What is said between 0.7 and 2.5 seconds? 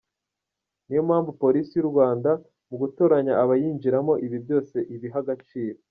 Niyo mpamvu Polisi y’u Rwanda